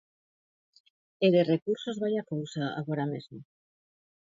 [1.25, 3.39] E de recursos vai a cousa agora mesmo.